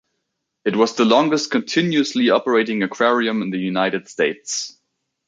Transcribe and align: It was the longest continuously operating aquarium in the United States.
It 0.65 0.75
was 0.75 0.95
the 0.95 1.05
longest 1.05 1.51
continuously 1.51 2.31
operating 2.31 2.81
aquarium 2.81 3.43
in 3.43 3.51
the 3.51 3.59
United 3.59 4.07
States. 4.09 4.75